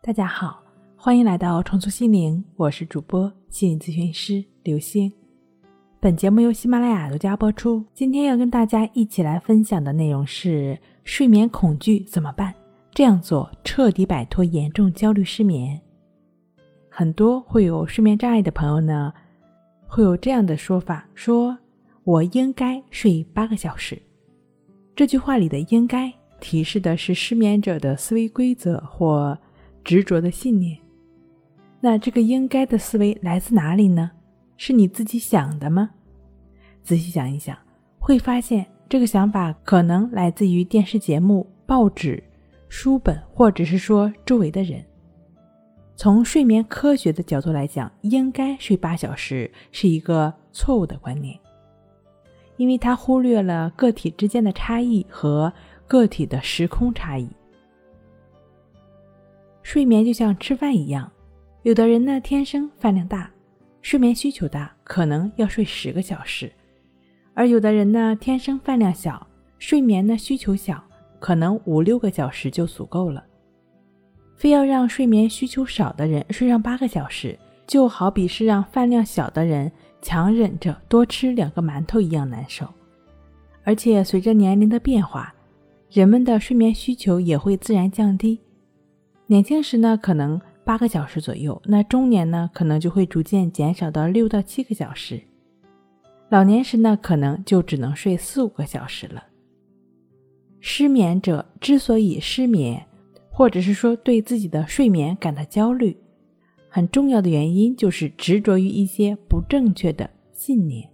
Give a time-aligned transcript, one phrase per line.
[0.00, 0.62] 大家好，
[0.96, 5.12] 欢迎来到重塑心灵，我是主播心理咨询师刘星。
[5.98, 7.84] 本节目由喜马拉雅独家播出。
[7.92, 12.54] 今天要跟大家一起来分享的内容是睡眠恐惧怎么办？
[12.92, 15.78] 这样做彻底摆脱严重焦虑失眠。
[16.88, 19.12] 很多会有睡眠障碍的朋友呢，
[19.88, 21.58] 会有这样的说法：说
[22.04, 24.00] 我应该睡八个小时。
[24.94, 26.10] 这句话里的“应该”
[26.40, 29.36] 提示的是失眠者的思维规则或。
[29.88, 30.76] 执着的信念，
[31.80, 34.10] 那这个应该的思维来自哪里呢？
[34.58, 35.88] 是你自己想的吗？
[36.82, 37.56] 仔细想一想，
[37.98, 42.22] 会发现这个想法可能来自于电视节目、报纸、
[42.68, 44.84] 书本，或者是说周围的人。
[45.96, 51.34] 从睡眠科学的角度来讲，应该睡八小时是一个错误的观念，
[52.58, 55.50] 因为它忽略了个体之间的差异和
[55.86, 57.26] 个体的时空差异。
[59.68, 61.12] 睡眠就像吃饭一样，
[61.62, 63.30] 有的人呢天生饭量大，
[63.82, 66.48] 睡眠需求大，可能要睡十个小时；
[67.34, 69.26] 而有的人呢天生饭量小，
[69.58, 70.82] 睡眠呢需求小，
[71.20, 73.22] 可能五六个小时就足够了。
[74.38, 82.66] 非要让睡眠需求少的人睡上八个小时，就好比是让饭量小的人强忍着多吃两个馒头一样难受。
[83.64, 85.34] 而且随着年龄的变化，
[85.90, 88.40] 人们的睡眠需求也会自然降低。
[89.30, 95.18] 年轻时呢，可能八个小时左右；那中年呢，可能就会逐渐减少到六到七个小时；
[96.30, 99.22] 老年时呢，可能就只能睡四五个小时了。
[100.60, 102.86] 失眠者之所以失眠，
[103.28, 105.94] 或者是说对自己的睡眠感到焦虑，
[106.70, 110.88] 很重要的原因就是执着于一些不正确的信念。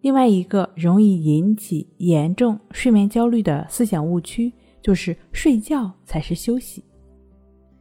[0.00, 4.54] 另外一个容易引起严重睡眠焦虑的思想误区。
[4.84, 6.84] 就是睡觉才是休息，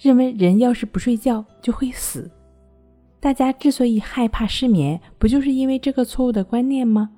[0.00, 2.28] 认为人要是不睡觉就会死。
[3.20, 7.08] 大家之所以害怕失眠，不就是因为这个错误的观念吗？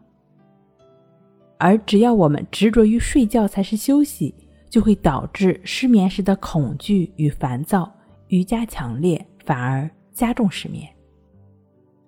[1.57, 4.35] 而只要我们执着于睡觉才是休息，
[4.69, 7.91] 就会导致失眠时的恐惧与烦躁
[8.29, 10.87] 愈加强烈，反而加重失眠。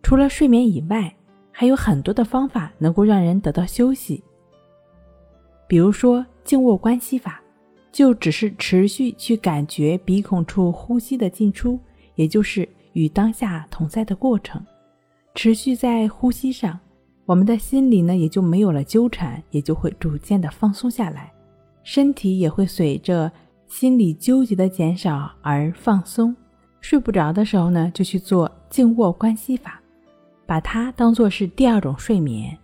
[0.02, 1.14] 除了睡眠以外，
[1.50, 4.22] 还有很多的方法能够让人得到休息，
[5.66, 7.41] 比如说静卧关系法。
[7.92, 11.78] 就只是持续去感觉鼻孔处呼吸的进出，
[12.14, 14.64] 也就是与当下同在的过程。
[15.34, 16.80] 持续在呼吸上，
[17.26, 21.30] 我们的心里呢也就没有了纠缠，也就会逐渐的放松下来，
[21.84, 23.30] 身体也会随着
[23.66, 26.34] 心理纠结的减少而放松。
[26.80, 29.80] 睡不着的时候呢，就去做静卧关系法，
[30.46, 32.56] 把它当做是第二种睡眠。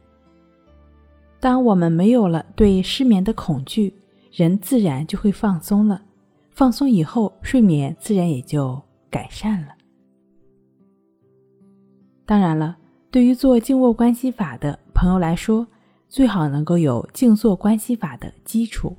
[1.39, 3.93] 当我们没有了对失眠的恐惧。
[4.31, 6.03] 人自然就会放松了，
[6.51, 8.81] 放松以后，睡眠自然也就
[9.11, 9.69] 改善了。
[12.27, 12.77] 当然了，
[13.11, 15.67] 对于做静卧关系法的朋友来说，
[16.09, 18.95] 最好能够有静坐关系法的基础，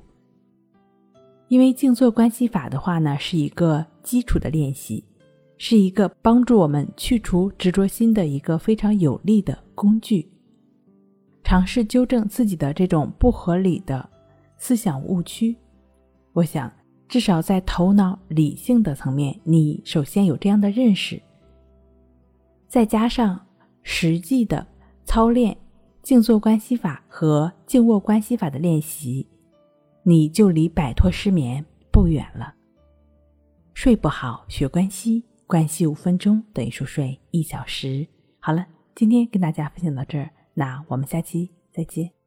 [1.48, 5.04] 因为静坐关系法的话呢，是一个基础的练习，
[5.58, 10.28] 是一个帮助我们去除执着心的一个非常有力的工具，
[11.44, 14.08] 尝试纠正自己的这种不合理的。
[14.60, 15.56] 思想误区，
[16.32, 16.70] 我想
[17.08, 21.20] 至少在头脑理性的层面，你首先有这样的认识，
[22.68, 23.44] 再加上
[23.82, 24.64] 实际的
[25.04, 25.56] 操练
[26.02, 29.26] 静坐关系法和静卧关系法的练习，
[30.04, 32.54] 你就离摆脱失眠不远了。
[33.72, 38.06] 睡不好学关系，关系五分钟等于熟睡一小时。
[38.38, 42.19] 好了，今天跟大家分享到这儿，那我们下期再见。